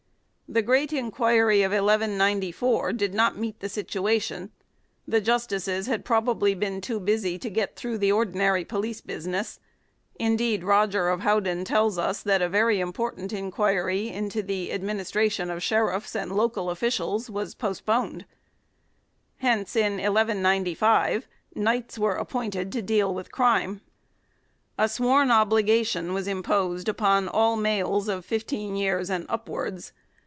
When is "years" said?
28.75-29.09